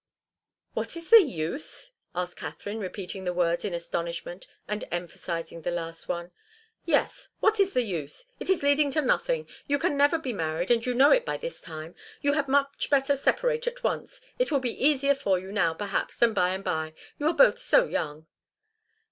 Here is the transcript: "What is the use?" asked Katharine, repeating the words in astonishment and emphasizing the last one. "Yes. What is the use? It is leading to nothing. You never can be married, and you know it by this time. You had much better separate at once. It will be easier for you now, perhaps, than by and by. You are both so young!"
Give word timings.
"What 0.73 0.97
is 0.97 1.11
the 1.11 1.21
use?" 1.21 1.91
asked 2.15 2.35
Katharine, 2.35 2.79
repeating 2.79 3.23
the 3.23 3.35
words 3.35 3.63
in 3.63 3.71
astonishment 3.71 4.47
and 4.67 4.83
emphasizing 4.89 5.61
the 5.61 5.69
last 5.69 6.07
one. 6.07 6.31
"Yes. 6.85 7.29
What 7.39 7.59
is 7.59 7.73
the 7.73 7.83
use? 7.83 8.25
It 8.39 8.49
is 8.49 8.63
leading 8.63 8.89
to 8.93 9.01
nothing. 9.03 9.47
You 9.67 9.77
never 9.77 10.15
can 10.17 10.23
be 10.23 10.33
married, 10.33 10.71
and 10.71 10.83
you 10.83 10.95
know 10.95 11.11
it 11.11 11.23
by 11.23 11.37
this 11.37 11.61
time. 11.61 11.93
You 12.19 12.33
had 12.33 12.47
much 12.47 12.89
better 12.89 13.15
separate 13.15 13.67
at 13.67 13.83
once. 13.83 14.19
It 14.39 14.49
will 14.49 14.59
be 14.59 14.73
easier 14.83 15.13
for 15.13 15.37
you 15.37 15.51
now, 15.51 15.75
perhaps, 15.75 16.15
than 16.15 16.33
by 16.33 16.55
and 16.55 16.63
by. 16.63 16.95
You 17.19 17.27
are 17.27 17.35
both 17.35 17.59
so 17.59 17.85
young!" 17.85 18.25